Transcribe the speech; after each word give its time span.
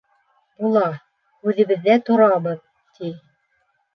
Була! 0.61 0.85
һүҙебеҙҙә 1.43 1.97
торабыҙ, 2.09 2.63
ти... 2.97 3.13